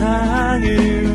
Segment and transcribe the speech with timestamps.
[0.00, 1.09] 세상을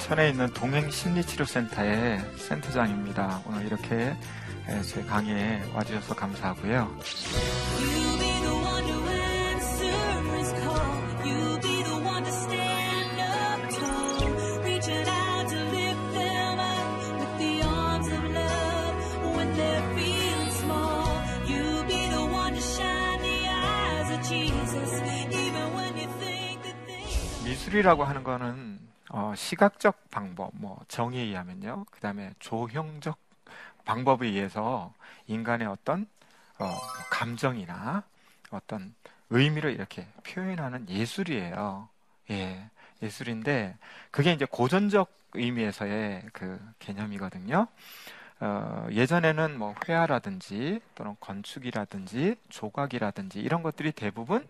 [0.00, 3.42] 인천에 있는 동행심리치료센터의 센터장입니다.
[3.46, 4.16] 오늘 이렇게
[4.82, 6.96] 제 강의에 와주셔서 감사하고요.
[27.44, 28.79] 미술이라고 하는 거는
[29.12, 31.86] 어, 시각적 방법, 뭐 정의에 의하면요.
[31.90, 33.18] 그 다음에 조형적
[33.84, 34.92] 방법에 의해서
[35.26, 36.06] 인간의 어떤
[36.58, 36.78] 어, 뭐
[37.10, 38.04] 감정이나
[38.50, 38.94] 어떤
[39.30, 41.88] 의미를 이렇게 표현하는 예술이에요.
[42.30, 42.70] 예,
[43.02, 43.76] 예술인데
[44.10, 47.66] 그게 이제 고전적 의미에서의 그 개념이거든요.
[48.40, 54.46] 어, 예전에는 뭐 회화라든지 또는 건축이라든지 조각이라든지 이런 것들이 대부분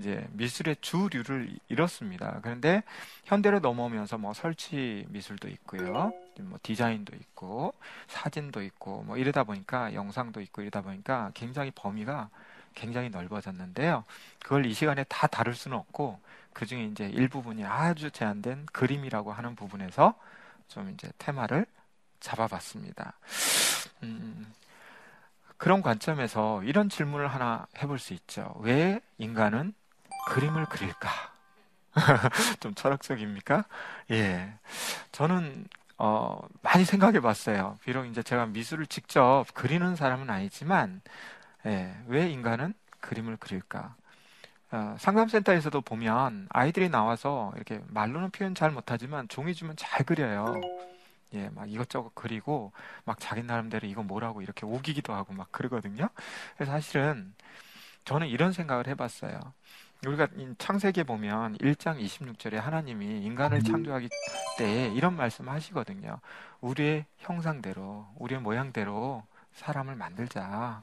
[0.00, 2.40] 이제 미술의 주류를 잃었습니다.
[2.42, 2.82] 그런데
[3.24, 6.12] 현대로 넘어오면서 뭐 설치 미술도 있고요.
[6.40, 7.74] 뭐 디자인도 있고
[8.08, 12.30] 사진도 있고 뭐 이러다 보니까 영상도 있고 이러다 보니까 굉장히 범위가
[12.74, 14.04] 굉장히 넓어졌는데요.
[14.42, 16.18] 그걸 이 시간에 다 다룰 수는 없고
[16.54, 20.14] 그 중에 이제 일부분이 아주 제한된 그림이라고 하는 부분에서
[20.68, 21.66] 좀 이제 테마를
[22.20, 23.14] 잡아봤습니다.
[24.02, 24.52] 음,
[25.58, 28.54] 그런 관점에서 이런 질문을 하나 해볼 수 있죠.
[28.60, 29.74] 왜 인간은
[30.30, 31.10] 그림을 그릴까?
[32.60, 33.64] 좀 철학적입니까?
[34.12, 34.54] 예.
[35.10, 35.66] 저는
[35.98, 37.76] 어, 많이 생각해 봤어요.
[37.84, 41.02] 비록 이제 제가 미술을 직접 그리는 사람은 아니지만,
[41.66, 43.96] 예, 왜 인간은 그림을 그릴까?
[44.70, 50.60] 어, 상담센터에서도 보면 아이들이 나와서 이렇게 말로는 표현 잘 못하지만 종이 주면 잘 그려요.
[51.34, 52.72] 예, 막 이것저것 그리고
[53.04, 56.08] 막 자기 나름대로 이거 뭐라고 이렇게 우기기도 하고 막 그러거든요.
[56.56, 57.34] 그래서 사실은
[58.04, 59.40] 저는 이런 생각을 해봤어요.
[60.06, 60.28] 우리가
[60.58, 63.62] 창세기에 보면 1장 26절에 하나님이 인간을 음.
[63.62, 64.08] 창조하기
[64.58, 66.20] 때에 이런 말씀을 하시거든요.
[66.60, 69.22] 우리의 형상대로, 우리의 모양대로
[69.52, 70.82] 사람을 만들자.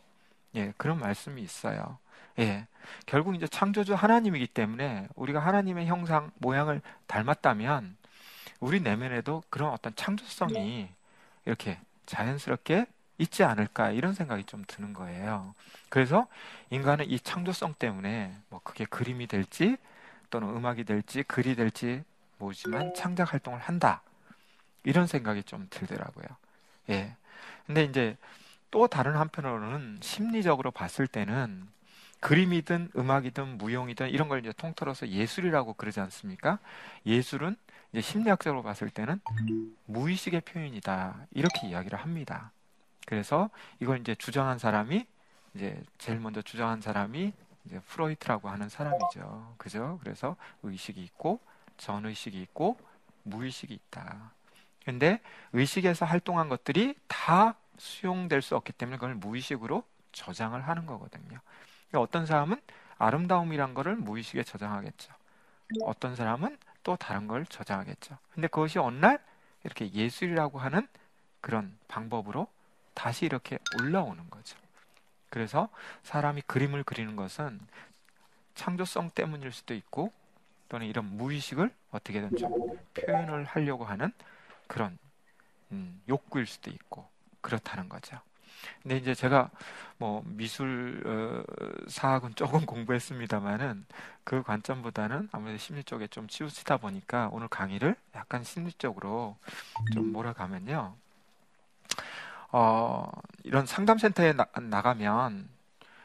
[0.56, 1.98] 예, 그런 말씀이 있어요.
[2.40, 2.68] 예.
[3.06, 7.98] 결국 이제 창조주 하나님이기 때문에 우리가 하나님의 형상, 모양을 닮았다면
[8.60, 10.90] 우리 내면에도 그런 어떤 창조성이
[11.46, 12.86] 이렇게 자연스럽게
[13.18, 15.56] 있지 않을까 이런 생각이 좀 드는 거예요.
[15.90, 16.28] 그래서
[16.70, 19.78] 인간은 이 창조성 때문에 뭐 그게 그림이 될지
[20.30, 22.04] 또는 음악이 될지 글이 될지
[22.38, 24.02] 모르지만 창작 활동을 한다.
[24.84, 26.28] 이런 생각이 좀 들더라고요.
[26.90, 27.16] 예.
[27.66, 28.18] 근데 이제
[28.72, 31.68] 또 다른 한편으로는 심리적으로 봤을 때는
[32.20, 36.60] 그림이든 음악이든 무용이든 이런 걸 이제 통틀어서 예술이라고 그러지 않습니까?
[37.06, 37.56] 예술은
[37.92, 39.20] 이제 심리학적으로 봤을 때는
[39.86, 41.28] 무의식의 표현이다.
[41.32, 42.52] 이렇게 이야기를 합니다.
[43.08, 45.08] 그래서 이걸 이제 주장한 사람이
[45.56, 47.32] 이제 제일 먼저 주장한 사람이
[47.66, 49.56] 이제 프로이트라고 하는 사람이죠.
[49.58, 49.98] 그죠?
[50.02, 51.40] 그래서 의식이 있고
[51.78, 52.78] 전의식이 있고
[53.24, 54.32] 무의식이 있다.
[54.86, 55.22] 근데
[55.54, 61.40] 의식에서 활동한 것들이 다 수용될 수 없기 때문에 그걸 무의식으로 저장을 하는 거거든요.
[61.90, 62.60] 그러니까 어떤 사람은
[62.98, 65.14] 아름다움이란 거를 무의식에 저장하겠죠.
[65.84, 68.18] 어떤 사람은 또 다른 걸 저장하겠죠.
[68.32, 69.24] 근데 그것이 어느 날
[69.64, 70.86] 이렇게 예술이라고 하는
[71.40, 72.48] 그런 방법으로
[72.98, 74.58] 다시 이렇게 올라오는 거죠.
[75.30, 75.70] 그래서
[76.02, 77.60] 사람이 그림을 그리는 것은
[78.56, 80.12] 창조성 때문일 수도 있고
[80.68, 82.52] 또는 이런 무의식을 어떻게든 좀
[82.96, 84.12] 표현을 하려고 하는
[84.66, 84.98] 그런
[85.72, 87.08] 음, 욕구일 수도 있고
[87.42, 88.20] 그렇다는 거죠.
[88.82, 89.52] 근데 이제 제가
[90.00, 91.44] 뭐 미술 어,
[91.88, 93.86] 사학은 조금 공부했습니다만은
[94.24, 99.38] 그 관점보다는 아무래도 심리 쪽에 좀 치우치다 보니까 오늘 강의를 약간 심리적으로
[99.94, 100.96] 좀 몰아가면요.
[102.52, 103.10] 어,
[103.44, 105.50] 이런 상담센터에 나, 나가면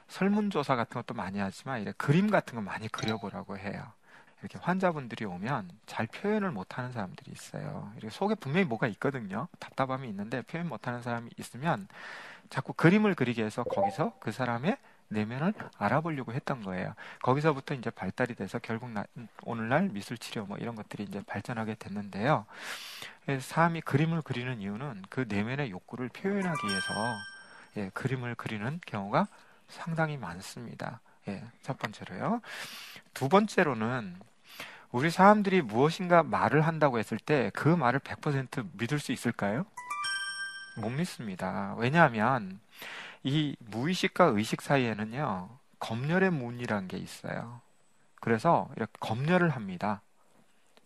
[0.09, 3.93] 설문조사 같은 것도 많이 하지만 이래 그림 같은 거 많이 그려보라고 해요.
[4.41, 7.93] 이렇게 환자분들이 오면 잘 표현을 못하는 사람들이 있어요.
[7.97, 9.47] 이렇게 속에 분명히 뭐가 있거든요.
[9.61, 11.87] 답답함이 있는데 표현 못하는 사람이 있으면
[12.51, 14.77] 자꾸 그림을 그리게 해서 거기서 그 사람의
[15.13, 16.95] 내면을 알아보려고 했던 거예요.
[17.23, 19.05] 거기서부터 이제 발달이 돼서 결국 나,
[19.43, 22.47] 오늘날 미술 치료 뭐 이런 것들이 이제 발전하게 됐는데요.
[23.41, 26.93] 사람이 그림을 그리는 이유는 그 내면의 욕구를 표현하기 위해서
[27.77, 29.29] 예, 그림을 그리는 경우가
[29.69, 31.01] 상당히 많습니다.
[31.29, 32.41] 예, 첫 번째로요.
[33.15, 34.17] 두 번째로는
[34.91, 39.65] 우리 사람들이 무엇인가 말을 한다고 했을 때 그 말을 100% 믿을 수 있을까요?
[40.77, 41.75] 못 믿습니다.
[41.79, 42.61] 왜냐하면
[43.25, 45.49] 이 무의식과 의식 사이에는요,
[45.79, 47.61] 검열의 문이라는 게 있어요.
[48.21, 50.01] 그래서 이렇게 검열을 합니다.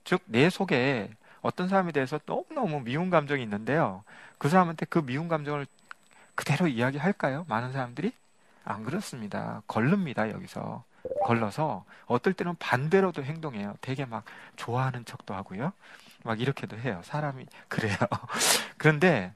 [0.05, 1.11] 즉, 내 속에
[1.43, 4.05] 어떤 사람에 대해서 너무너무 미운 감정이 있는데요.
[4.39, 5.67] 그 사람한테 그 미운 감정을
[6.35, 7.47] 그대로 이야기할까요?
[7.49, 8.13] 많은 사람들이?
[8.65, 9.63] 안 그렇습니다.
[9.67, 10.85] 걸릅니다, 여기서.
[11.25, 13.77] 걸러서 어떨 때는 반대로도 행동해요.
[13.81, 14.25] 되게 막
[14.57, 15.73] 좋아하는 척도 하고요.
[16.25, 17.01] 막 이렇게도 해요.
[17.05, 17.97] 사람이 그래요.
[18.77, 19.33] 그런데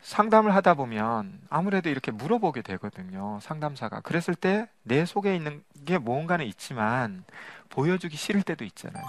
[0.00, 3.38] 상담을 하다 보면 아무래도 이렇게 물어보게 되거든요.
[3.42, 4.00] 상담사가.
[4.00, 7.24] 그랬을 때 내 속에 있는 게 무언가는 있지만
[7.68, 9.04] 보여주기 싫을 때도 있잖아요.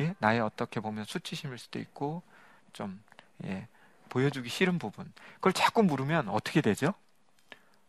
[0.00, 0.14] 예?
[0.18, 2.22] 나의 어떻게 보면 수치심일 수도 있고
[2.72, 3.00] 좀
[3.44, 3.68] 예,
[4.08, 5.12] 보여주기 싫은 부분.
[5.36, 6.92] 그걸 자꾸 물으면 어떻게 되죠?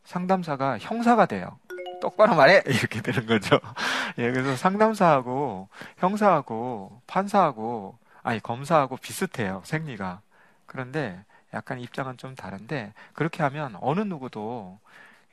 [0.03, 1.57] 상담사가 형사가 돼요.
[2.01, 2.61] 똑바로 말해!
[2.67, 3.59] 이렇게 되는 거죠.
[4.19, 9.63] 예, 그래서 상담사하고 형사하고 판사하고 아니 검사하고 비슷해요.
[9.65, 10.21] 생리가.
[10.67, 11.23] 그런데
[11.55, 14.79] 약간 입장은 좀 다른데 그렇게 하면 어느 누구도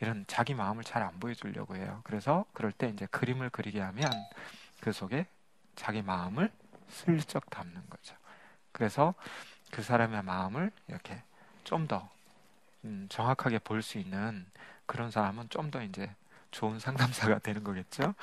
[0.01, 2.01] 이런 자기 마음을 잘 안 보여주려고 해요.
[2.05, 4.11] 그래서 그럴 때 이제 그림을 그리게 하면
[4.81, 5.27] 그 속에
[5.77, 6.51] 자기 마음을
[6.89, 8.17] 슬쩍 담는 거죠.
[8.73, 9.15] 그래서
[9.73, 11.23] 그 사람의 마음을 이렇게
[11.65, 12.11] 좀더
[12.85, 14.47] 음, 정확하게 볼 수 있는
[14.87, 16.11] 그런 사람은 좀 더 이제
[16.51, 18.15] 좋은 상담사가 되는 거겠죠.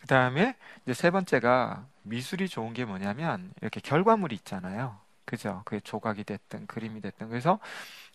[0.00, 4.98] 그 다음에 이제 세 번째가 미술이 좋은 게 뭐냐면 이렇게 결과물이 있잖아요.
[5.30, 5.62] 그죠?
[5.64, 7.60] 그게 조각이 됐든 그림이 됐든 그래서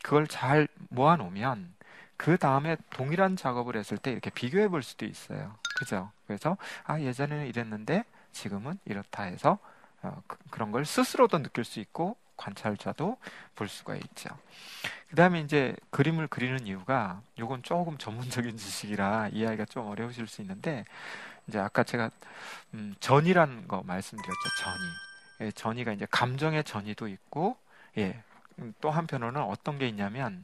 [0.04, 1.74] 그걸 잘 모아놓으면
[2.18, 5.56] 그 다음에 동일한 작업을 했을 때 이렇게 비교해 볼 수도 있어요.
[5.78, 6.12] 그죠?
[6.28, 8.04] 그래서 아 예전에는 이랬는데
[8.34, 9.60] 지금은 이렇다 해서
[10.02, 13.18] 어, 그, 그런 걸 스스로도 느낄 수 있고 관찰자도
[13.56, 14.30] 볼 수가 있죠.
[15.10, 20.84] 그 다음에 이제 그림을 그리는 이유가 요건 조금 전문적인 지식이라 이해하기가 좀 어려우실 수 있는데
[21.48, 22.12] 이제 아까 제가
[22.74, 24.50] 음, 전이라는 거 말씀드렸죠.
[24.62, 25.05] 전이.
[25.42, 27.58] 예, 전이가 이제 감정의 전이도 있고,
[27.98, 28.22] 예,
[28.60, 30.44] 음, 또 한편으로는 어떤 게 있냐면,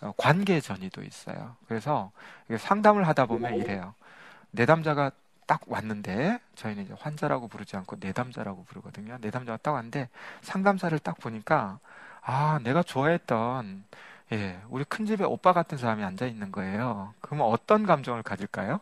[0.00, 1.56] 어, 관계 전이도 있어요.
[1.66, 2.10] 그래서
[2.58, 3.94] 상담을 하다 보면 이래요.
[4.50, 5.10] 내담자가
[5.46, 9.18] 딱 왔는데, 저희는 이제 환자라고 부르지 않고 내담자라고 부르거든요.
[9.20, 10.08] 내담자가 딱 왔는데,
[10.42, 11.78] 상담사를 딱 보니까,
[12.22, 13.84] 아, 내가 좋아했던,
[14.32, 17.14] 예, 우리 큰 집에 오빠 같은 사람이 앉아 있는 거예요.
[17.20, 18.80] 그러면 어떤 감정을 가질까요?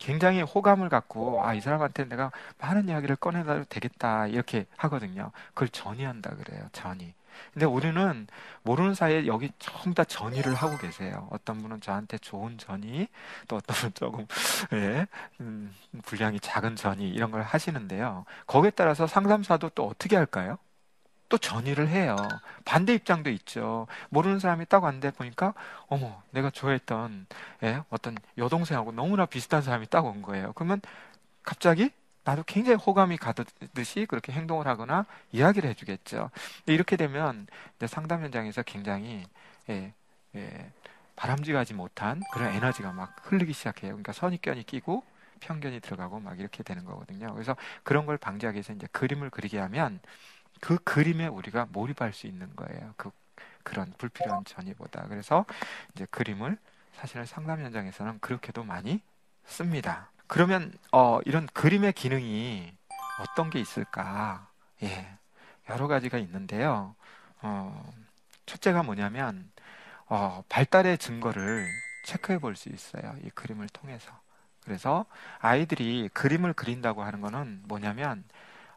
[0.00, 5.32] 굉장히 호감을 갖고 아 이 사람한테 내가 많은 이야기를 꺼내도 되겠다 이렇게 하거든요.
[5.54, 6.68] 그걸 전이한다 그래요.
[6.72, 7.14] 전이.
[7.54, 8.26] 근데 우리는
[8.62, 11.28] 모르는 사이에 여기 전부 다 전이를 하고 계세요.
[11.30, 13.08] 어떤 분은 저한테 좋은 전이,
[13.48, 14.26] 또 어떤 분은 조금
[14.74, 15.06] 예,
[15.40, 15.74] 음,
[16.04, 18.24] 분량이 작은 전이 이런 걸 하시는데요.
[18.46, 20.58] 거기에 따라서 상담사도 또 어떻게 할까요?
[21.30, 22.16] 또 전의를 해요.
[22.66, 23.86] 반대 입장도 있죠.
[24.10, 25.54] 모르는 사람이 딱 왔는데 보니까
[25.88, 27.26] 어머 내가 좋아했던
[27.64, 30.52] 예, 어떤 여동생하고 너무나 비슷한 사람이 딱 온 거예요.
[30.54, 30.82] 그러면
[31.42, 31.90] 갑자기
[32.24, 36.30] 나도 굉장히 호감이 가듯이 그렇게 행동을 하거나 이야기를 해주겠죠.
[36.66, 37.46] 이렇게 되면
[37.88, 39.24] 상담 현장에서 굉장히
[39.70, 39.94] 예,
[40.36, 40.72] 예,
[41.16, 43.92] 바람직하지 못한 그런 에너지가 막 흘리기 시작해요.
[43.92, 45.04] 그러니까 선입견이 끼고
[45.40, 47.32] 편견이 들어가고 막 이렇게 되는 거거든요.
[47.34, 50.00] 그래서 그런 걸 방지하기 위해서 이제 그림을 그리게 하면
[50.60, 52.94] 그 그림에 우리가 몰입할 수 있는 거예요.
[52.96, 53.10] 그
[53.62, 55.06] 그런 불필요한 전이보다.
[55.08, 55.44] 그래서
[55.94, 56.58] 이제 그림을
[56.94, 59.00] 사실은 상담 현장에서는 그렇게도 많이
[59.46, 60.10] 씁니다.
[60.26, 62.72] 그러면 어, 이런 그림의 기능이
[63.20, 64.48] 어떤 게 있을까?
[64.82, 65.16] 예,
[65.68, 66.94] 여러 가지가 있는데요.
[67.42, 67.92] 어,
[68.46, 69.50] 첫째가 뭐냐면
[70.06, 71.68] 어, 발달의 증거를
[72.04, 73.14] 체크해 볼 수 있어요.
[73.24, 74.10] 이 그림을 통해서.
[74.64, 75.06] 그래서
[75.38, 78.24] 아이들이 그림을 그린다고 하는 거는 뭐냐면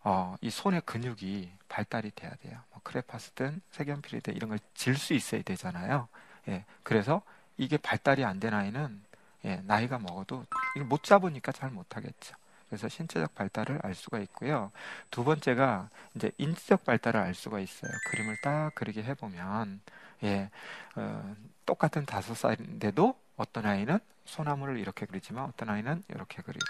[0.03, 2.60] 어, 이 손의 근육이 발달이 돼야 돼요.
[2.72, 6.07] 뭐 크레파스든 색연필이든 이런 걸 질 수 있어야 되잖아요.
[6.50, 7.22] 예, 그래서
[7.57, 9.01] 이게 발달이 안 된 아이는
[9.45, 10.45] 예, 나이가 먹어도
[10.75, 12.36] 이걸 못 잡으니까 잘 못하겠죠.
[12.69, 14.72] 그래서 신체적 발달을 알 수가 있고요.
[15.12, 17.91] 두 번째가 이제 인지적 발달을 알 수가 있어요.
[18.10, 19.81] 그림을 딱 그리게 해보면
[20.24, 20.50] 예,
[20.95, 26.66] 어, 똑같은 다섯 살인데도 어떤 아이는 소나무를 이렇게 그리지만 어떤 아이는 이렇게 그리고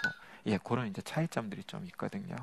[0.46, 2.36] 예, 그런 이제 차이점들이 좀 있거든요.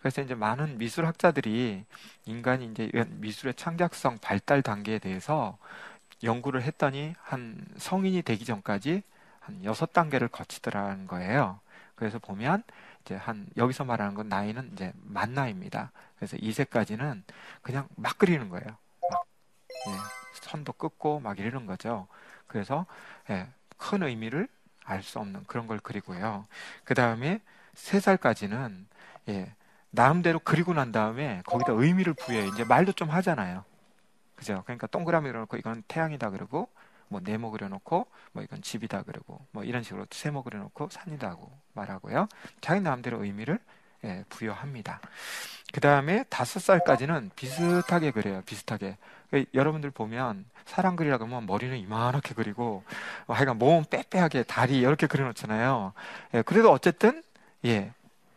[0.00, 1.84] 그래서 이제 많은 미술학자들이
[2.24, 5.58] 인간이 이제 미술의 창작성 발달 단계에 대해서
[6.22, 9.02] 연구를 했더니 한 성인이 되기 전까지
[9.40, 11.60] 한 여섯 단계를 거치더라는 거예요.
[11.94, 12.62] 그래서 보면
[13.04, 15.90] 이제 한 여기서 말하는 건 나이는 이제 만 나이입니다.
[16.16, 17.24] 그래서 이세까지는
[17.60, 18.66] 그냥 막 그리는 거예요.
[19.10, 19.26] 막
[19.88, 19.92] 예,
[20.34, 22.06] 선도 끊고 막 이러는 거죠.
[22.46, 22.86] 그래서
[23.30, 23.48] 예,
[23.82, 24.48] 큰 의미를
[24.84, 26.46] 알 수 없는 그런 걸 그리고요.
[26.84, 27.40] 그 다음에
[27.74, 28.86] 세 살까지는
[29.28, 29.54] 예,
[29.90, 32.48] 나름대로 그리고 난 다음에 거기다 의미를 부여해.
[32.48, 33.64] 이제 말도 좀 하잖아요.
[34.36, 34.62] 그죠?
[34.64, 36.68] 그러니까 동그라미 그려놓고 이건 태양이다 그러고
[37.08, 42.28] 뭐 네모 그려놓고 뭐 이건 집이다 그러고 뭐 이런 식으로 세모 그려놓고 산이다고 말하고요.
[42.60, 43.60] 자기 나름대로 의미를 예,
[44.28, 45.00] 부여합니다.
[45.72, 48.42] 그 다음에 다섯 살까지는 비슷하게 그래요.
[48.46, 48.96] 비슷하게.
[49.30, 52.84] 그 여러분들 보면 사람 그리라 그러면 머리는 이만하게 그리고
[53.26, 55.92] 어, 하여간 몸 빼빼하게 다리 이렇게 그려놓잖아요.
[56.34, 57.22] 예, 그래도 어쨌든
[57.64, 57.92] 예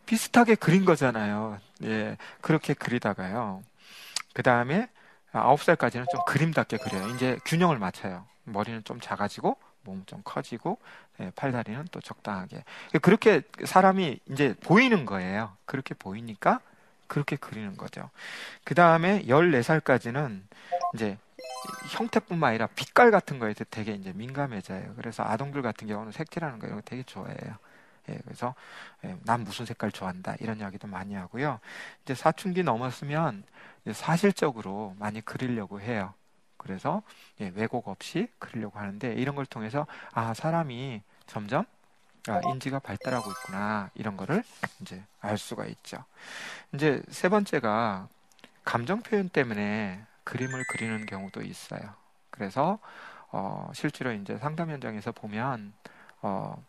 [0.05, 1.60] 비슷하게 그린 거잖아요.
[1.84, 3.62] 예 그렇게 그리다가요.
[4.34, 4.89] 그 다음에
[5.31, 7.10] 아홉 살까지는 좀 그림답게 그려요.
[7.10, 8.25] 이제 균형을 맞춰요.
[8.43, 11.04] 머리는 좀 작아지고 몸 좀 커지고 예,
[11.36, 12.63] 팔다리는 또 적당하게
[13.01, 15.55] 그렇게 사람이 이제 보이는 거예요.
[15.65, 16.60] 그렇게 보이니까
[17.07, 18.10] 그렇게 그리는 거죠.
[18.63, 20.41] 그 다음에 14살까지는
[20.93, 21.17] 이제
[21.91, 24.93] 형태뿐만 아니라 빛깔 같은 거에 되게 이제 민감해져요.
[24.95, 27.57] 그래서 아동들 같은 경우는 색칠하는 거 이런 거 되게 좋아해요.
[28.10, 28.53] 예, 그래서
[29.03, 31.60] 예, 난 무슨 색깔 좋아한다 이런 이야기도 많이 하고요.
[32.03, 33.43] 이제 사춘기 넘었으면
[33.93, 36.13] 사실적으로 많이 그리려고 해요.
[36.65, 37.03] 그래서
[37.41, 41.65] 예, 왜곡 없이 그리려고 하는데 이런 걸 통해서 아 사람이 점점
[42.27, 44.43] 아, 인지가 발달하고 있구나 이런 거를
[44.81, 46.03] 이제 알 수가 있죠.
[46.74, 48.07] 이제 세 번째가
[48.63, 51.81] 감정 표현 때문에 그림을 그리는 경우도 있어요.
[52.31, 52.79] 그래서
[53.31, 55.72] 어, 실제로 이제 상담 현장에서 보면
[56.24, 56.60] 어,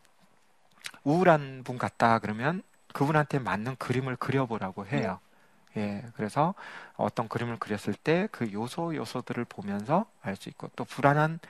[1.05, 2.63] 우울한 분 같다 그러면
[2.93, 5.21] 그분한테 맞는 그림을 그려보라고 해요.
[5.77, 6.55] 예, 그래서
[6.97, 11.41] 어떤 그림을 그렸을 때 그 요소 요소들을 보면서 알 수 있고 또 불안한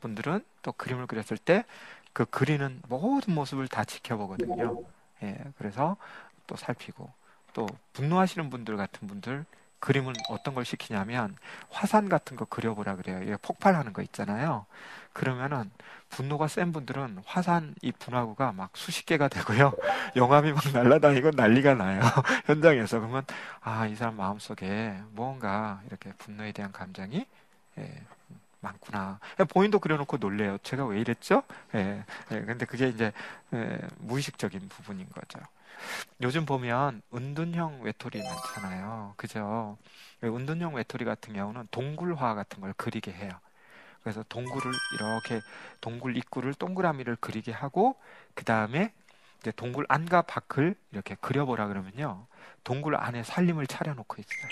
[0.00, 1.64] 분들은 또 그림을 그렸을 때
[2.12, 4.74] 그 그리는 모든 모습을 다 지켜보거든요.
[5.22, 5.96] 예, 그래서
[6.46, 7.10] 또 살피고
[7.54, 9.44] 또 분노하시는 분들 같은 분들
[9.80, 11.36] 그림은 어떤 걸 시키냐면
[11.70, 13.22] 화산 같은 거 그려보라 그래요.
[13.22, 14.66] 이게 폭발하는 거 있잖아요.
[15.12, 15.70] 그러면은
[16.10, 19.72] 분노가 센 분들은 화산 이 분화구가 막 수십 개가 되고요.
[20.16, 22.00] 영암이 막 날아다니고 난리가 나요.
[22.46, 23.00] 현장에서.
[23.00, 23.24] 그러면
[23.60, 27.26] 아, 이 사람 마음 속에 무언가 이렇게 분노에 대한 감정이
[27.78, 28.02] 예,
[28.60, 29.18] 많구나.
[29.48, 30.58] 본인도 그려놓고 놀래요.
[30.62, 31.42] 제가 왜 이랬죠?
[31.74, 33.12] 예, 예, 근데 그게 이제
[33.54, 35.40] 예, 무의식적인 부분인 거죠.
[36.22, 39.14] 요즘 보면 은둔형 외톨이 많잖아요.
[39.16, 39.76] 그죠?
[40.22, 43.30] 은둔형 외톨이 같은 경우는 동굴화 같은 걸 그리게 해요.
[44.02, 45.40] 그래서 동굴을 이렇게
[45.80, 47.96] 동굴 입구를 동그라미를 그리게 하고
[48.34, 48.92] 그 다음에
[49.40, 52.26] 이제 동굴 안과 밖을 이렇게 그려보라 그러면요.
[52.64, 54.48] 동굴 안에 살림을 차려놓고 있어요.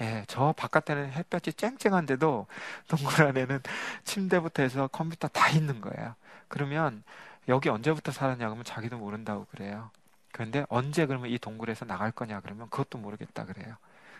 [0.00, 2.46] 예, 저 바깥에는 햇볕이 쨍쨍한데도
[2.88, 3.60] 동굴 안에는
[4.04, 6.14] 침대부터 해서 컴퓨터 다 있는 거예요.
[6.48, 7.04] 그러면
[7.48, 9.90] 여기 언제부터 살았냐 그러면 자기도 모른다고 그래요.
[10.34, 13.76] 그런데 언제 그러면 이 동굴에서 나갈 거냐 그러면 그것도 모르겠다 그래요.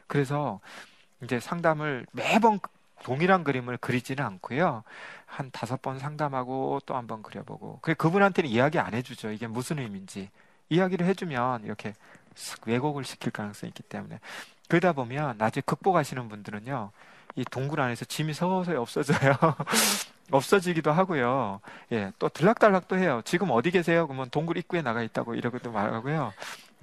[0.06, 0.60] 그래서
[1.22, 2.60] 이제 상담을 매번
[3.02, 4.84] 동일한 그림을 그리지는 않고요.
[5.26, 7.80] 한 다섯 번 상담하고 또 한 번 그려보고.
[7.82, 9.32] 그 그분한테는 이야기 안 해주죠.
[9.32, 10.30] 이게 무슨 의미인지.
[10.68, 11.94] 이야기를 해주면 이렇게
[12.64, 14.20] 왜곡을 시킬 가능성이 있기 때문에.
[14.68, 16.92] 그러다 보면 나중에 극복하시는 분들은요.
[17.36, 19.34] 이 동굴 안에서 짐이 서서히 없어져요.
[20.30, 21.60] 없어지기도 하고요.
[21.92, 23.20] 예, 또 들락달락도 해요.
[23.24, 24.06] 지금 어디 계세요?
[24.06, 26.32] 그러면 동굴 입구에 나가 있다고 이러기도 말하고요.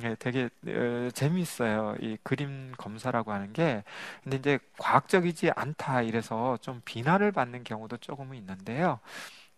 [0.04, 1.96] 예, 되게 어, 재미있어요.
[2.02, 3.84] 이 그림 검사라고 하는 게.
[4.24, 9.00] 근데 이제 과학적이지 않다 이래서 좀 비난을 받는 경우도 조금은 있는데요.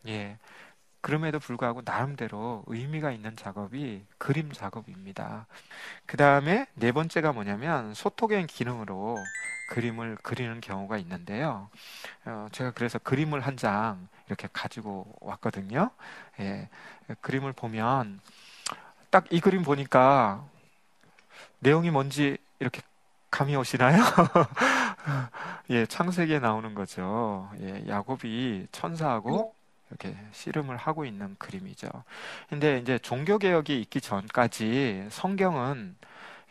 [0.07, 0.37] 예.
[1.01, 5.47] 그럼에도 불구하고 나름대로 의미가 있는 작업이 그림 작업입니다.
[6.05, 9.17] 그 다음에 네 번째가 뭐냐면 소토경 기능으로
[9.67, 11.69] 그림을 그리는 경우가 있는데요.
[12.25, 15.91] 어, 제가 그래서 그림을 한 장 이렇게 가지고 왔거든요.
[16.39, 16.69] 예,
[17.21, 18.19] 그림을 보면
[19.11, 20.43] 딱 이 그림 보니까
[21.59, 22.81] 내용이 뭔지 이렇게
[23.31, 23.97] 감이 오시나요?
[25.69, 27.49] 예, 창세기에 나오는 거죠.
[27.59, 29.53] 예, 야곱이 천사하고
[29.89, 31.89] 이렇게 씨름을 하고 있는 그림이죠.
[32.49, 35.95] 근데 이제 종교 개혁이 있기 전까지 성경은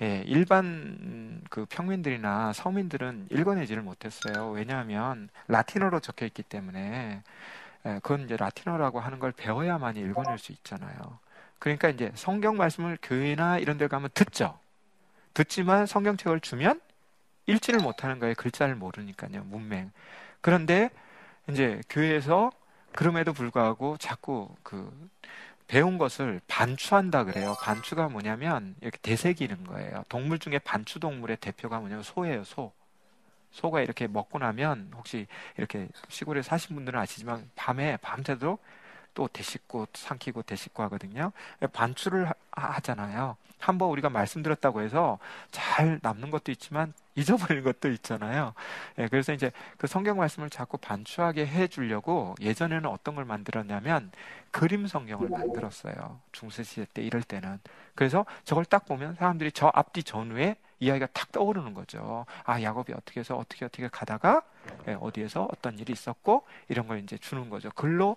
[0.03, 4.51] 예, 일반 그 평민들이나 서민들은 읽어내지를 못했어요.
[4.51, 7.23] 왜냐하면 라틴어로 적혀 있기 때문에
[7.87, 11.19] 예, 그건 이제 라틴어라고 하는 걸 배워야만이 읽어낼 수 있잖아요.
[11.61, 14.59] 그러니까 이제 성경 말씀을 교회나 이런 데 가면 듣죠.
[15.35, 16.81] 듣지만 성경책을 주면
[17.47, 18.35] 읽지를 못하는 거예요.
[18.35, 19.45] 글자를 모르니까요.
[19.45, 19.93] 문맹.
[20.41, 20.91] 그런데
[21.49, 22.51] 이제 교회에서
[22.93, 24.91] 그럼에도 불구하고 자꾸 그
[25.67, 27.57] 배운 것을 반추한다 그래요.
[27.61, 30.05] 반추가 뭐냐면 이렇게 되새기는 거예요.
[30.09, 32.73] 동물 중에 반추 동물의 대표가 뭐냐면 소예요, 소.
[33.51, 35.27] 소가 이렇게 먹고 나면 혹시
[35.59, 38.63] 이렇게 시골에 사신 분들은 아시지만 밤에 밤새도록
[39.15, 41.33] 또 대식구 삼키고 대식구 하거든요.
[41.73, 45.19] 반출을 하, 잖아요 한번 우리가 말씀드렸다고 해서
[45.51, 48.55] 잘 남는 것도 있지만 잊어버리는 것도 있잖아요.
[48.99, 54.11] 예, 그래서 이제 그 성경 말씀을 자꾸 반추하게 해 주려고 예전에는 어떤 걸 만들었냐면
[54.51, 56.21] 그림 성경을 만들었어요.
[56.33, 57.61] 중세시대 때 이럴 때는.
[57.95, 62.27] 그래서 저걸 딱 보면 사람들이 저 앞뒤 전후에 이야기가 탁 떠오르는 거죠.
[62.45, 64.43] 아, 야곱이 어떻게 해서 어떻게 어떻게 가다가
[64.89, 67.71] 예, 어디에서 어떤 일이 있었고 이런 걸 이제 주는 거죠.
[67.77, 68.17] 글로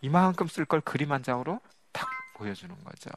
[0.00, 1.60] 이만큼 쓸 걸 그림 한 장으로
[1.92, 3.10] 탁 보여주는 거죠.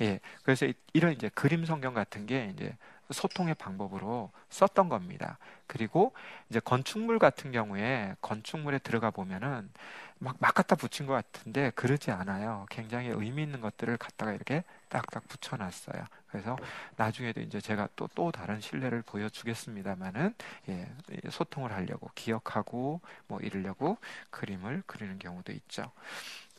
[0.00, 0.20] 예.
[0.42, 2.76] 그래서 이런 이제 그림 성경 같은 게 이제
[3.10, 5.38] 소통의 방법으로 썼던 겁니다.
[5.66, 6.12] 그리고
[6.48, 9.70] 이제 건축물 같은 경우에 건축물에 들어가 보면은
[10.18, 12.66] 막, 막 갖다 붙인 것 같은데 그러지 않아요.
[12.70, 16.04] 굉장히 의미 있는 것들을 갖다가 이렇게 딱딱 붙여놨어요.
[16.34, 16.56] 그래서
[16.96, 20.34] 나중에도 이제 제가 또, 또 다른 신뢰를 보여주겠습니다만은,
[20.68, 20.88] 예,
[21.30, 23.98] 소통을 하려고, 기억하고, 뭐 이러려고
[24.30, 25.92] 그림을 그리는 경우도 있죠.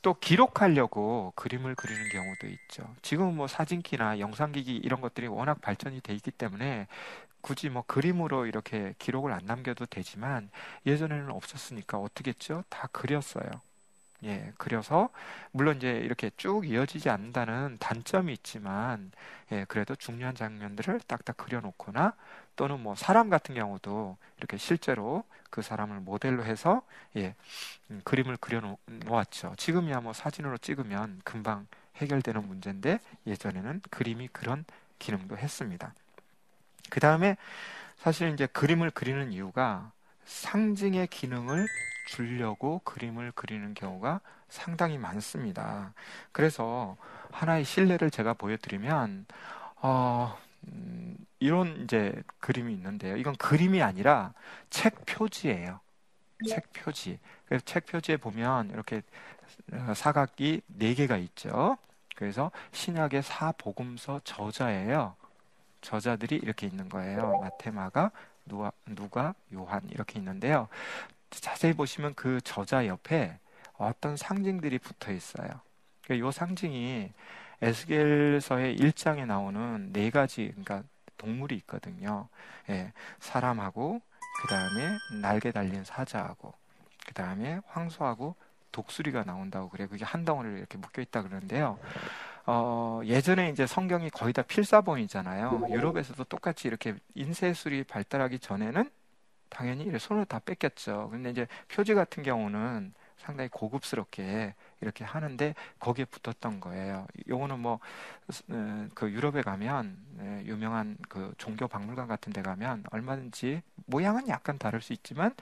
[0.01, 2.95] 또 기록하려고 그림을 그리는 경우도 있죠.
[3.01, 6.87] 지금 뭐 사진기나 영상기기 이런 것들이 워낙 발전이 돼 있기 때문에
[7.41, 10.49] 굳이 뭐 그림으로 이렇게 기록을 안 남겨도 되지만
[10.85, 12.63] 예전에는 없었으니까 어떻게 했죠?
[12.69, 13.49] 다 그렸어요.
[14.25, 15.09] 예, 그려서
[15.51, 19.11] 물론 이제 이렇게 쭉 이어지지 않는다는 단점이 있지만
[19.51, 22.13] 예, 그래도 중요한 장면들을 딱딱 그려놓거나
[22.55, 26.81] 또는 뭐 사람 같은 경우도 이렇게 실제로 그 사람을 모델로 해서
[27.15, 27.35] 예,
[27.91, 29.53] 음, 그림을 그려 놓았죠.
[29.57, 31.67] 지금이야 뭐 사진으로 찍으면 금방
[31.97, 34.65] 해결되는 문제인데 예전에는 그림이 그런
[34.99, 35.93] 기능도 했습니다.
[36.89, 37.37] 그 다음에
[37.97, 39.91] 사실 이제 그림을 그리는 이유가
[40.25, 41.67] 상징의 기능을
[42.05, 45.93] 주려고 그림을 그리는 경우가 상당히 많습니다.
[46.31, 46.97] 그래서
[47.31, 49.25] 하나의 실례를 제가 보여드리면
[49.77, 53.17] 어, 음, 이런 이제 그림이 있는데요.
[53.17, 54.33] 이건 그림이 아니라
[54.69, 55.79] 책 표지예요.
[56.47, 57.19] 책 표지.
[57.45, 59.01] 그래서 책 표지에 보면 이렇게
[59.95, 61.77] 사각이 네 개가 있죠.
[62.15, 65.15] 그래서 신약의 사복음서 저자예요.
[65.81, 67.37] 저자들이 이렇게 있는 거예요.
[67.41, 68.11] 마테마가
[68.45, 70.67] 누가, 누가 요한 이렇게 있는데요.
[71.41, 73.37] 자세히 보시면 그 저자 옆에
[73.77, 75.47] 어떤 상징들이 붙어 있어요.
[75.47, 77.11] 이 그러니까 상징이
[77.61, 80.83] 에스겔서의 1장에 나오는 네 가지 그러니까
[81.17, 82.27] 동물이 있거든요.
[82.69, 84.01] 예, 사람하고
[84.41, 86.53] 그 다음에 날개 달린 사자하고
[87.07, 88.35] 그 다음에 황소하고
[88.71, 89.87] 독수리가 나온다고 그래.
[89.87, 91.79] 그게 한 덩어리로 이렇게 묶여 있다 그러는데요.
[92.45, 95.67] 어, 예전에 이제 성경이 거의 다 필사본이잖아요.
[95.69, 98.89] 유럽에서도 똑같이 이렇게 인쇄술이 발달하기 전에는
[99.49, 101.09] 당연히 손으로 다 뺏겼죠.
[101.11, 107.07] 근데 이제 표지 같은 경우는 상당히 고급스럽게 이렇게 하는데 거기에 붙었던 거예요.
[107.27, 107.81] 요거는 뭐그
[108.51, 114.81] 어, 유럽에 가면 네, 유명한 그 종교 박물관 같은 데 가면 얼마든지 모양은 약간 다를
[114.81, 115.33] 수 있지만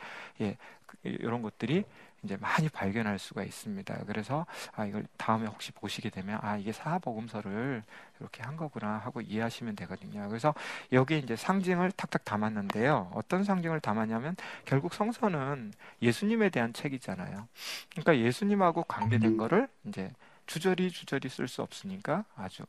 [0.41, 0.57] 예
[1.03, 1.85] 이런 것들이
[2.23, 4.05] 이제 많이 발견할 수가 있습니다.
[4.05, 7.83] 그래서 아 이걸 다음에 혹시 보시게 되면 아 이게 사복음서를
[8.19, 10.27] 이렇게 한 거구나 하고 이해하시면 되거든요.
[10.29, 10.53] 그래서
[10.91, 13.11] 여기 이제 상징을 탁탁 담았는데요.
[13.13, 17.47] 어떤 상징을 담았냐면 결국 성서는 예수님에 대한 책이잖아요.
[17.91, 20.11] 그러니까 예수님하고 관계된 거를 이제
[20.45, 22.63] 주저리 주저리 쓸 수 없으니까 아주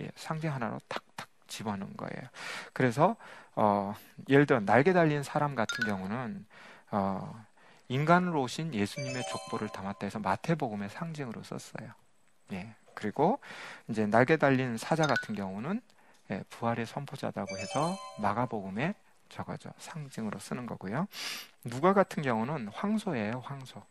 [0.00, 2.28] 예, 상징 하나로 탁탁 집어넣은 거예요.
[2.72, 3.16] 그래서
[3.56, 3.94] 어,
[4.28, 6.46] 예를 들어 날개 달린 사람 같은 경우는
[6.92, 7.44] 어,
[7.90, 11.90] 인간으로 오신 예수님의 족보를 담았다 해서 마태복음의 상징으로 썼어요.
[12.52, 12.74] 예.
[12.94, 13.40] 그리고
[13.88, 15.82] 이제 날개 달린 사자 같은 경우는
[16.30, 18.94] 예, 부활의 선포자다고 해서 마가복음에
[19.28, 21.08] 적어져 상징으로 쓰는 거고요.
[21.64, 23.82] 누가 같은 경우는 황소예요, 황소.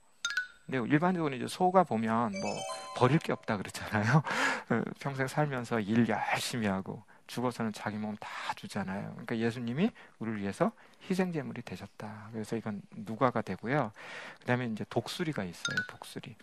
[0.65, 2.55] 근데 일반적으로 이제 소가 보면 뭐
[2.95, 4.23] 버릴 게 없다 그러잖아요.
[4.69, 9.11] 그 평생 살면서 일 열심히 하고 죽어서는 자기 몸 다 주잖아요.
[9.11, 10.71] 그러니까 예수님이 우리를 위해서
[11.09, 12.29] 희생 제물이 되셨다.
[12.33, 13.91] 그래서 이건 누가가 되고요.
[14.39, 15.77] 그다음에 이제 독수리가 있어요.
[15.89, 16.35] 독수리.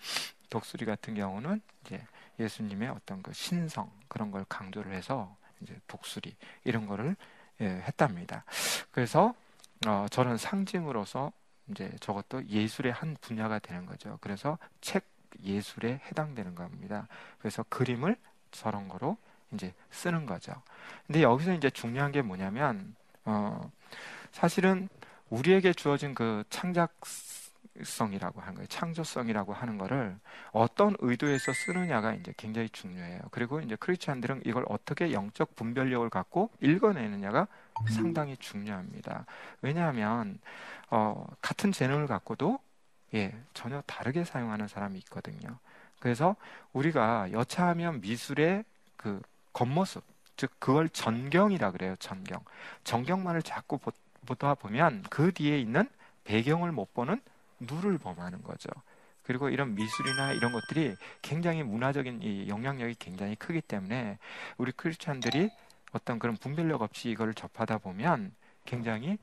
[0.48, 2.02] 독수리 같은 경우는 이제
[2.38, 7.16] 예수님의 어떤 그 신성 그런 걸 강조를 해서 이제 독수리 이런 거를
[7.60, 8.44] 예, 했답니다.
[8.92, 9.34] 그래서
[9.86, 11.32] 어, 저는 상징으로서
[11.70, 14.18] 이제 저것도 예술의 한 분야가 되는 거죠.
[14.20, 15.04] 그래서 책
[15.42, 17.08] 예술에 해당되는 겁니다.
[17.38, 18.16] 그래서 그림을
[18.52, 19.18] 저런 거로
[19.56, 20.52] 이제 쓰는 거죠.
[21.06, 23.70] 근데 여기서 이제 중요한 게 뭐냐면 어
[24.32, 24.88] 사실은
[25.30, 28.66] 우리에게 주어진 그 창작성이라고 하는 거예요.
[28.68, 30.16] 창조성이라고 하는 거를
[30.52, 33.22] 어떤 의도에서 쓰느냐가 이제 굉장히 중요해요.
[33.30, 37.48] 그리고 이제 크리스찬들은 이걸 어떻게 영적 분별력을 갖고 읽어내느냐가
[37.88, 39.26] 상당히 중요합니다.
[39.62, 40.38] 왜냐하면
[40.90, 42.60] 어, 같은 재능을 갖고도
[43.14, 45.58] 예, 전혀 다르게 사용하는 사람이 있거든요.
[45.98, 46.36] 그래서
[46.72, 48.64] 우리가 여차하면 미술의
[48.96, 49.20] 그
[49.56, 50.04] 겉모습,
[50.36, 51.96] 즉 그걸 전경이라 그래요.
[51.98, 52.44] 전경.
[52.84, 53.78] 전경만을 자꾸
[54.26, 55.88] 보다 보면 그 뒤에 있는
[56.24, 57.22] 배경을 못 보는
[57.60, 58.68] 누를 범하는 거죠.
[59.22, 64.18] 그리고 이런 미술이나 이런 것들이 굉장히 문화적인 이 영향력이 굉장히 크기 때문에
[64.58, 65.48] 우리 크리스찬들이
[65.92, 68.34] 어떤 그런 분별력 없이 이걸 접하다 보면
[68.66, 69.16] 굉장히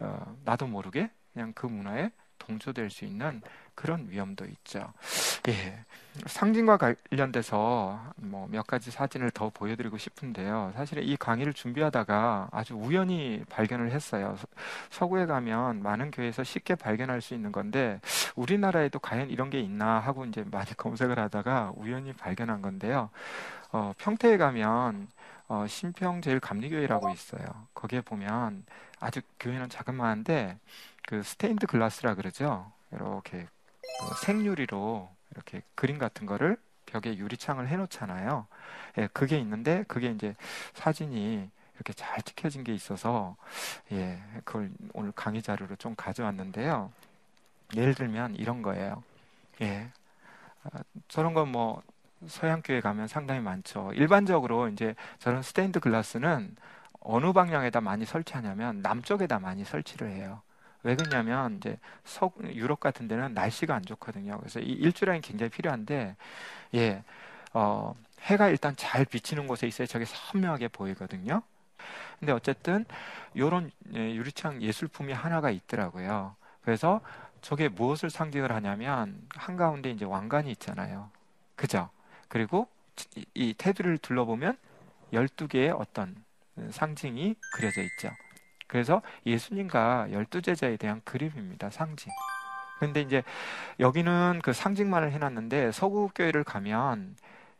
[0.00, 3.42] 어, 나도 모르게 그냥 그 문화에 동조될 수 있는
[3.76, 4.92] 그런 위험도 있죠.
[5.48, 5.84] 예.
[6.26, 10.72] 상징과 관련돼서 뭐 몇 가지 사진을 더 보여드리고 싶은데요.
[10.74, 14.36] 사실 이 강의를 준비하다가 아주 우연히 발견을 했어요.
[14.90, 18.00] 서구에 가면 많은 교회에서 쉽게 발견할 수 있는 건데
[18.36, 23.10] 우리나라에도 과연 이런 게 있나 하고 이제 많이 검색을 하다가 우연히 발견한 건데요.
[23.72, 25.08] 어, 평택에 가면
[25.48, 27.42] 어, 신평 제일 감리교회라고 있어요.
[27.74, 28.64] 거기에 보면
[29.00, 30.58] 아주 교회는 자그마한데
[31.06, 32.70] 그 스테인드 글라스라 그러죠.
[32.92, 33.46] 이렇게
[34.00, 38.46] 그 생유리로 이렇게 그림 같은 거를 벽에 유리창을 해놓잖아요.
[38.98, 40.34] 예, 그게 있는데 그게 이제
[40.74, 43.36] 사진이 이렇게 잘 찍혀진 게 있어서
[43.92, 46.92] 예, 그걸 오늘 강의 자료로 좀 가져왔는데요.
[47.76, 49.02] 예를 들면 이런 거예요.
[49.62, 49.90] 예,
[50.64, 50.70] 아,
[51.08, 51.82] 저런 건 뭐
[52.26, 53.92] 서양 교회 가면 상당히 많죠.
[53.94, 56.56] 일반적으로 이제 저런 스테인드 글라스는
[57.00, 60.42] 어느 방향에다 많이 설치하냐면 남쪽에다 많이 설치를 해요.
[60.82, 64.38] 왜 그러냐면 이제 서 유럽 같은 데는 날씨가 안 좋거든요.
[64.38, 66.16] 그래서 이 일주라인 굉장히 필요한데
[66.74, 67.02] 예.
[67.52, 71.42] 어, 해가 일단 잘 비치는 곳에 있어야 저게 선명하게 보이거든요.
[72.18, 72.84] 근데 어쨌든
[73.36, 76.36] 요런 예, 유리창 예술품이 하나가 있더라고요.
[76.62, 77.00] 그래서
[77.40, 81.10] 저게 무엇을 상징을 하냐면 한가운데 이제 왕관이 있잖아요.
[81.56, 81.88] 그죠?
[82.28, 82.68] 그리고
[83.34, 84.56] 이 테두리를 둘러보면
[85.12, 86.14] 12개의 어떤
[86.70, 88.10] 상징이 그려져 있죠.
[88.70, 91.70] 그래서 예수님과 열두 제자에 대한 그림입니다.
[91.70, 92.12] 상징.
[92.78, 93.24] 근데 이제
[93.80, 97.16] 여기는 그 상징만을 해놨는데 서구 교회를 가면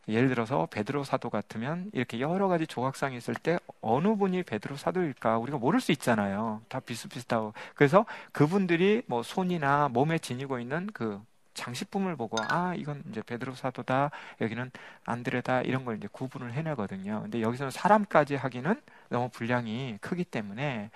[0.07, 5.39] 예를 들어서 베드로 사도 같으면 이렇게 여러 가지 조각상이 있을 때 어느 분이 베드로 사도일까
[5.39, 6.63] 우리가 모를 수 있잖아요.
[6.69, 11.21] 다 비슷비슷하고 그래서 그분들이 뭐 손이나 몸에 지니고 있는 그
[11.55, 14.11] 장식품을 보고 아 이건 이제 베드로 사도다
[14.41, 14.71] 여기는
[15.05, 17.23] 안드레다 이런 걸 이제 구분을 해내거든요.
[17.23, 20.91] 근데 여기서는 사람까지 하기는 너무 분량이 크기 때문에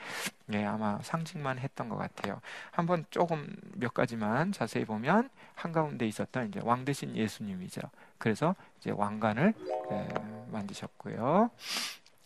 [0.53, 2.41] 예, 아마 상징만 했던 것 같아요.
[2.71, 7.81] 한번 조금 몇 가지만 자세히 보면 한 가운데 있었던 이제 왕 대신 예수님이죠.
[8.19, 9.55] 그래서 이제 왕관을
[9.91, 10.09] 예,
[10.51, 11.51] 만드셨고요.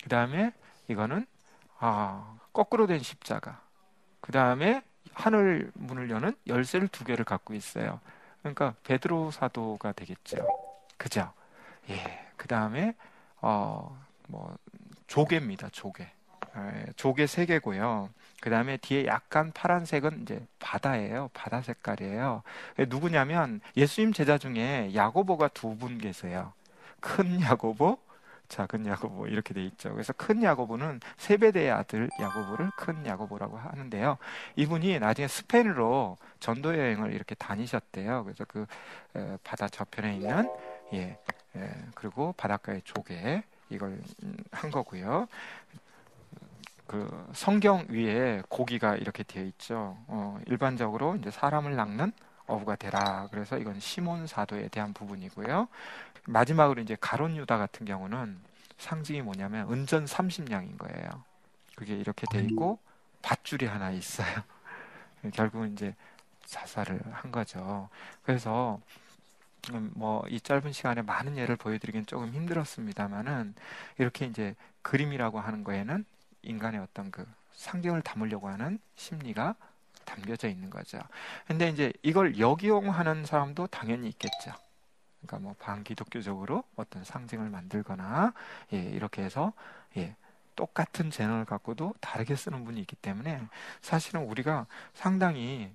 [0.02, 0.52] 그 다음에
[0.88, 1.26] 이거는
[1.78, 3.60] 아 거꾸로 된 십자가.
[4.20, 4.82] 그 다음에
[5.14, 8.00] 하늘 문을 여는 열쇠를 두 개를 갖고 있어요.
[8.42, 10.38] 그러니까 베드로 사도가 되겠죠.
[10.96, 11.32] 그죠?
[11.90, 12.26] 예.
[12.36, 12.94] 그 다음에
[13.40, 13.96] 어
[14.30, 14.54] 뭐
[15.06, 15.70] 조개입니다.
[15.70, 16.06] 조개.
[16.56, 18.10] 예, 조개 세 개고요.
[18.42, 21.30] 그 다음에 뒤에 약간 파란색은 이제 바다예요.
[21.32, 22.42] 바다 색깔이에요.
[22.78, 26.52] 예, 누구냐면 예수님 제자 중에 야고보가 두 분 계세요.
[27.00, 27.98] 큰 야고보,
[28.48, 29.92] 작은 야고보 이렇게 돼 있죠.
[29.92, 34.18] 그래서 큰 야고보는 세베대의 아들 야고보를 큰 야고보라고 하는데요.
[34.56, 38.24] 이분이 나중에 스페인으로 전도 여행을 이렇게 다니셨대요.
[38.24, 38.66] 그래서 그
[39.44, 40.48] 바다 저편에 있는
[40.94, 41.18] 예,
[41.56, 43.98] 예 그리고 바닷가의 조개 이걸
[44.50, 45.28] 한 거고요.
[46.86, 49.98] 그 성경 위에 고기가 이렇게 되어 있죠.
[50.06, 52.12] 어, 일반적으로 이제 사람을 낚는
[52.46, 53.28] 어부가 되라.
[53.30, 55.68] 그래서 이건 시몬 사도에 대한 부분이고요.
[56.28, 58.38] 마지막으로 이제 가론 유다 같은 경우는
[58.76, 61.24] 상징이 뭐냐면 은전 30냥인 거예요.
[61.74, 62.78] 그게 이렇게 돼 있고
[63.22, 64.28] 밧줄이 하나 있어요.
[65.34, 65.94] 결국은 이제
[66.44, 67.88] 자살을 한 거죠.
[68.22, 68.80] 그래서
[69.72, 73.54] 음, 뭐이 짧은 시간에 많은 예를 보여드리긴 조금 힘들었습니다만은
[73.98, 76.04] 이렇게 이제 그림이라고 하는 거에는
[76.42, 79.56] 인간의 어떤 그 상징을 담으려고 하는 심리가
[80.04, 80.98] 담겨져 있는 거죠.
[81.46, 84.52] 근데 이제 이걸 역이용하는 사람도 당연히 있겠죠.
[85.20, 88.32] 그러니까 뭐 반기독교적으로 어떤 상징을 만들거나
[88.72, 89.52] 예, 이렇게 해서
[89.96, 90.14] 예,
[90.56, 93.40] 똑같은 제너를 갖고도 다르게 쓰는 분이 있기 때문에
[93.80, 95.72] 사실은 우리가 상당히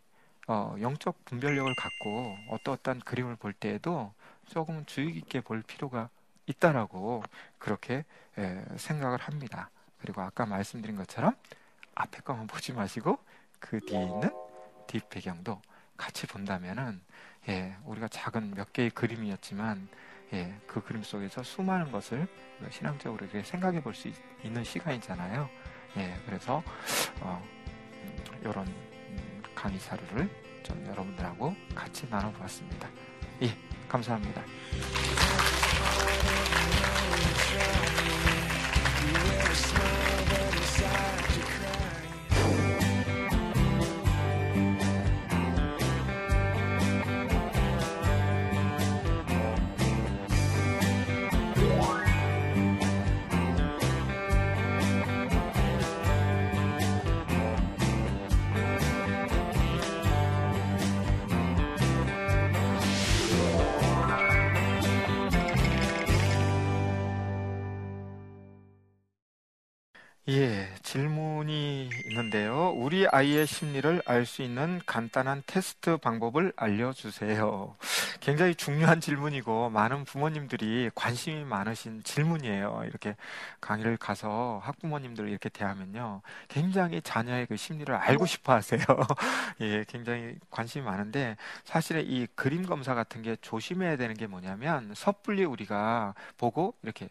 [0.48, 4.14] 어, 영적 분별력을 갖고 어떠어떤 그림을 볼 때에도
[4.46, 6.10] 조금 주의 깊게 볼 필요가
[6.48, 7.24] 있다라고
[7.58, 8.04] 그렇게
[8.38, 9.70] 예, 생각을 합니다.
[10.00, 11.34] 그리고 아까 말씀드린 것처럼
[11.96, 13.20] 앞에 거만 보지 마시고
[13.60, 14.30] 그 뒤에 있는
[14.88, 15.62] 뒷 배경도
[16.04, 17.00] 같이 본다면은
[17.48, 19.88] 예, 우리가 작은 몇 개의 그림이었지만
[20.34, 22.28] 예, 그 그림 속에서 수많은 것을
[22.60, 24.12] 뭐 신앙적으로 이렇게 생각해 볼 수
[24.44, 25.50] 있는 시간이잖아요.
[25.98, 26.62] 예, 그래서
[27.22, 30.30] 어, 음, 이런 음, 강의 자료를
[30.62, 32.90] 좀 여러분들하고 같이 나눠보았습니다.
[33.44, 33.56] 예,
[33.88, 34.44] 감사합니다.
[70.30, 72.70] 예, 질문이 있는데요.
[72.78, 77.76] 우리 아이의 심리를 알 수 있는 간단한 테스트 방법을 알려주세요.
[78.22, 82.84] 굉장히 중요한 질문이고 많은 부모님들이 관심이 많으신 질문이에요.
[82.88, 83.18] 이렇게
[83.60, 86.22] 강의를 가서 학부모님들 이렇게 대하면요.
[86.48, 88.80] 굉장히 자녀의 그 심리를 알고 싶어 하세요.
[89.60, 95.44] 예, 굉장히 관심이 많은데 사실은 이 그림 검사 같은 게 조심해야 되는 게 뭐냐면 섣불리
[95.44, 97.10] 우리가 보고 이렇게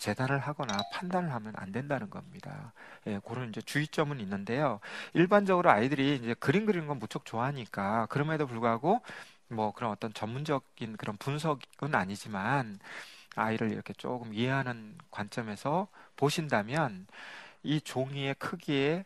[0.00, 2.72] 재단을 하거나 판단을 하면 안 된다는 겁니다.
[3.06, 4.80] 예, 그런 이제 주의점은 있는데요.
[5.14, 9.02] 일반적으로 아이들이 이제 그림 그리는 건 무척 좋아하니까 그럼에도 불구하고
[9.48, 12.78] 뭐 그런 어떤 전문적인 그런 분석은 아니지만
[13.36, 17.06] 아이를 이렇게 조금 이해하는 관점에서 보신다면
[17.62, 19.04] 이 종이의 크기에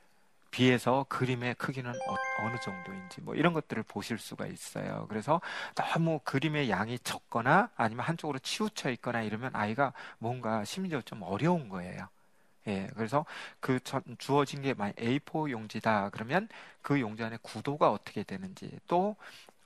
[0.54, 5.06] 비해서 그림의 크기는 어, 느 정도인지 뭐 이런 것들을 보실 수가 있어요.
[5.08, 5.40] 그래서
[5.74, 12.08] 너무 그림의 양이 적거나 아니면 한쪽으로 치우쳐 있거나 이러면 아이가 뭔가 심리적으로 좀 어려운 거예요.
[12.68, 13.26] 예, 그래서
[13.58, 16.48] 그 전, 주어진 게 만약 A4 용지다 그러면
[16.82, 19.16] 그 용지 안에 구도가 어떻게 되는지 또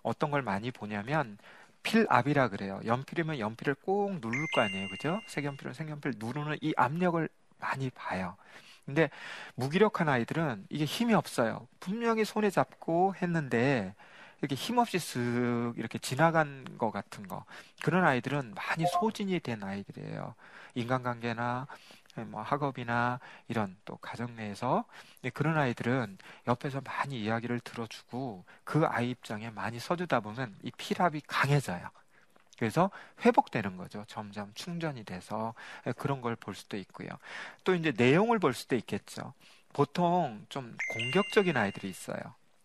[0.02, 1.36] 어떤 걸 많이 보냐면
[1.82, 2.80] 필압이라 그래요.
[2.86, 5.20] 연필이면 연필을 꼭 누를 거 아니에요, 그죠?
[5.26, 8.36] 색연필은 색연필 누르는 이 압력을 많이 봐요.
[8.88, 9.10] 근데
[9.54, 11.68] 무기력한 아이들은 이게 힘이 없어요.
[11.78, 13.94] 분명히 손에 잡고 했는데
[14.40, 17.44] 이렇게 힘없이 쓱 이렇게 지나간 것 같은 거.
[17.82, 20.34] 그런 아이들은 많이 소진이 된 아이들이에요.
[20.74, 21.66] 인간관계나
[22.28, 24.86] 뭐 학업이나 이런 또 가정 내에서
[25.34, 31.90] 그런 아이들은 옆에서 많이 이야기를 들어주고 그 아이 입장에 많이 서주다 보면 이 피랍이 강해져요.
[32.58, 32.90] 그래서
[33.24, 34.04] 회복되는 거죠.
[34.08, 35.54] 점점 충전이 돼서
[35.96, 37.08] 그런 걸 볼 수도 있고요.
[37.64, 39.34] 또 이제 내용을 볼 수도 있겠죠.
[39.72, 42.18] 보통 좀 공격적인 아이들이 있어요.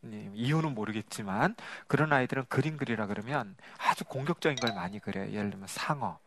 [0.03, 1.56] 이유는 모르겠지만
[1.88, 5.32] 그런 아이들은 그림 그리라 그러면 아주 공격적인 걸 많이 그려요.
[5.32, 6.19] 예를 들면 상어.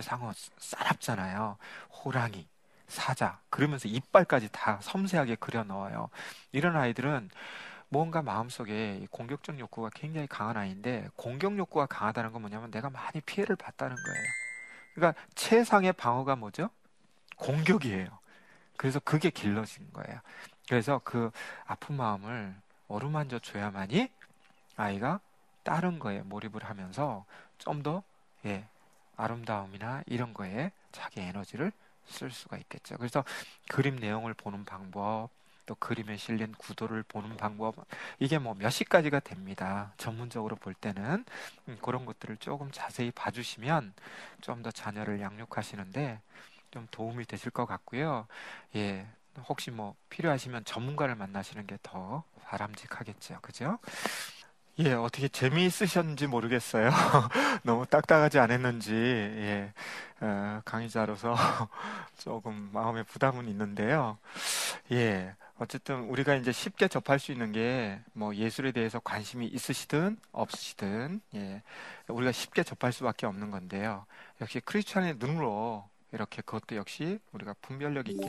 [0.00, 1.56] 상어 싸납잖아요.
[2.04, 2.46] 호랑이,
[2.86, 3.40] 사자.
[3.50, 6.10] 그러면서 이빨까지 다 섬세하게 그려 넣어요.
[6.52, 7.30] 이런 아이들은
[7.90, 13.56] 뭔가 마음속에 공격적 욕구가 굉장히 강한 아이인데 공격 욕구가 강하다는 건 뭐냐면 내가 많이 피해를
[13.56, 14.24] 봤다는 거예요.
[14.94, 16.70] 그러니까 최상의 방어가 뭐죠?
[17.36, 18.06] 공격이에요.
[18.76, 20.20] 그래서 그게 길러진 거예요.
[20.68, 21.32] 그래서 그
[21.66, 22.54] 아픈 마음을
[22.86, 24.08] 어루만져 줘야만이
[24.76, 25.20] 아이가
[25.64, 27.24] 다른 거에 몰입을 하면서
[27.58, 28.04] 좀더
[28.46, 28.66] 예,
[29.16, 31.72] 아름다움이나 이런 거에 자기 에너지를
[32.06, 32.96] 쓸 수가 있겠죠.
[32.96, 33.24] 그래서
[33.68, 35.28] 그림 내용을 보는 방법,
[35.70, 37.76] 또 그림에 실린 구도를 보는 방법
[38.18, 39.94] 이게 뭐몇 시까지가 됩니다.
[39.98, 41.24] 전문적으로 볼 때는
[41.68, 43.94] 음, 그런 것들을 조금 자세히 봐주시면
[44.40, 46.20] 좀 더 자녀를 양육하시는데
[46.72, 48.26] 좀 도움이 되실 것 같고요.
[48.76, 49.06] 예,
[49.48, 53.38] 혹시 뭐 필요하시면 전문가를 만나시는 게 더 바람직하겠죠.
[53.42, 53.78] 그죠?
[54.78, 56.88] 예, 어떻게 재미있으셨는지 모르겠어요.
[57.64, 59.72] 너무 딱딱하지 않았는지, 예,
[60.20, 61.34] 어, 강의자로서
[62.18, 64.16] 조금 마음의 부담은 있는데요.
[64.92, 71.20] 예, 어쨌든 우리가 이제 쉽게 접할 수 있는 게 뭐 예술에 대해서 관심이 있으시든 없으시든
[71.34, 71.62] 예,
[72.08, 74.06] 우리가 쉽게 접할 수밖에 없는 건데요.
[74.40, 78.26] 역시 크리스천의 눈으로 이렇게 그것도 역시 우리가 분별력 있게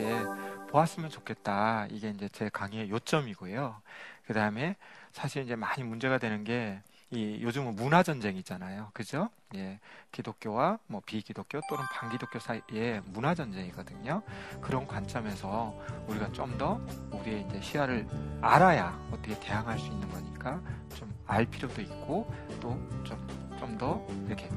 [0.70, 1.86] 보았으면 좋겠다.
[1.90, 3.80] 이게 이제 제 강의의 요점이고요.
[4.26, 4.76] 그 다음에
[5.12, 6.80] 사실 이제 많이 문제가 되는 게
[7.12, 8.88] 이 요즘은 문화 전쟁이잖아요.
[8.94, 9.28] 그죠?
[9.54, 9.78] 예.
[10.12, 14.22] 기독교와 뭐 비기독교 또는 반기독교 사이에 문화 전쟁이거든요.
[14.62, 15.74] 그런 관점에서
[16.08, 18.06] 우리가 좀 더 우리의 이제 시야를
[18.40, 20.60] 알아야 어떻게 대항할 수 있는 거니까
[20.96, 23.16] 좀 알 필요도 있고 또 좀
[23.58, 24.48] 좀 더 이렇게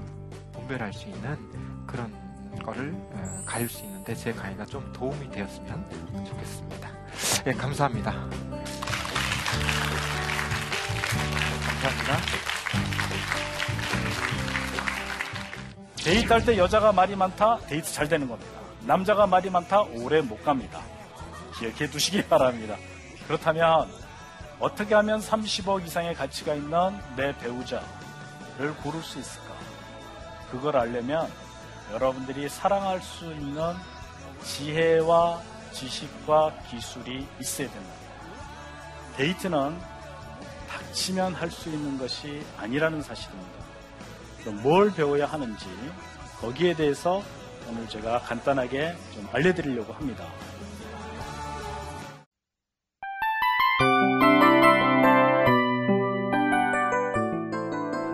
[0.53, 2.11] 분별할 수 있는 그런
[2.63, 6.89] 거를 어, 가릴 수 있는데 제 강의가 좀 도움이 되었으면 좋겠습니다.
[7.47, 8.11] 예, 감사합니다.
[11.81, 12.34] 감사합니다.
[16.05, 18.51] 데이트할 때 여자가 말이 많다, 데이트 잘 되는 겁니다.
[18.81, 20.79] 남자가 말이 많다, 오래 못 갑니다.
[21.57, 22.75] 기억해 두시기 바랍니다.
[23.25, 23.89] 그렇다면
[24.59, 27.87] 어떻게 하면 30억 이상의 가치가 있는 내 배우자를
[28.83, 29.55] 고를 수 있을까?
[30.51, 31.27] 그걸 알려면
[31.91, 33.73] 여러분들이 사랑할 수 있는
[34.43, 35.41] 지혜와
[35.71, 37.95] 지식과 기술이 있어야 됩니다.
[39.17, 39.75] 데이트는
[40.69, 43.64] 닥치면 할 수 있는 것이 아니라는 사실입니다.
[44.51, 45.65] 뭘 배워야 하는지
[46.39, 47.21] 거기에 대해서
[47.69, 50.25] 오늘 제가 간단하게 좀 알려드리려고 합니다.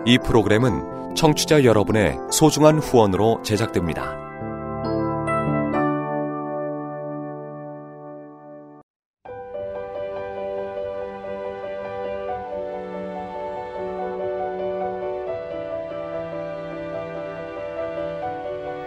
[0.04, 4.21] 이 프로그램은 청취자 여러분의 소중한 후원으로 제작됩니다.